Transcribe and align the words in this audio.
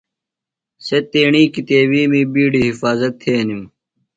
سےۡ 0.85 1.05
تیݨی 1.11 1.43
کِتیبِیمی 1.53 2.21
بِیڈیۡ 2.33 2.67
حِفاظت 2.69 3.13
تھینِم۔ 3.21 3.63